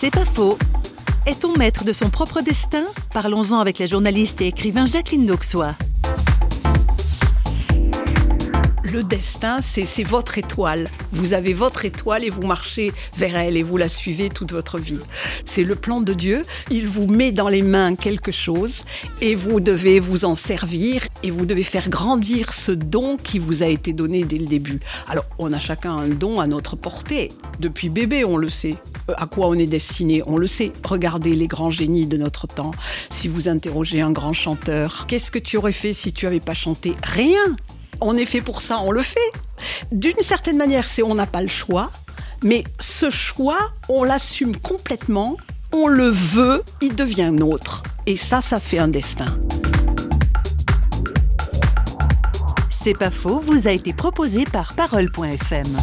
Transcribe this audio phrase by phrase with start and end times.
[0.00, 0.56] C'est pas faux.
[1.26, 2.84] Est-on maître de son propre destin?
[3.12, 5.74] Parlons-en avec la journaliste et écrivain Jacqueline Dauxois.
[8.92, 10.88] Le destin, c'est votre étoile.
[11.12, 14.78] Vous avez votre étoile et vous marchez vers elle et vous la suivez toute votre
[14.78, 15.00] vie.
[15.44, 16.42] C'est le plan de Dieu.
[16.70, 18.84] Il vous met dans les mains quelque chose
[19.20, 23.62] et vous devez vous en servir et vous devez faire grandir ce don qui vous
[23.62, 24.80] a été donné dès le début.
[25.06, 27.30] Alors, on a chacun un don à notre portée.
[27.60, 28.76] Depuis bébé, on le sait.
[29.10, 30.72] Euh, à quoi on est destiné, on le sait.
[30.84, 32.70] Regardez les grands génies de notre temps.
[33.10, 36.54] Si vous interrogez un grand chanteur, qu'est-ce que tu aurais fait si tu n'avais pas
[36.54, 36.94] chanté?
[37.02, 37.56] Rien
[38.00, 39.32] on est fait pour ça, on le fait.
[39.92, 41.90] D'une certaine manière, c'est on n'a pas le choix,
[42.42, 45.36] mais ce choix, on l'assume complètement,
[45.72, 47.82] on le veut, il devient nôtre.
[48.06, 49.38] Et ça, ça fait un destin.
[52.70, 55.76] C'est pas faux, vous a été proposé par Parole.fm.